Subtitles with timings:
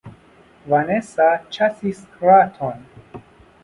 [0.71, 1.29] Vanesa
[1.59, 2.85] ĉasis raton.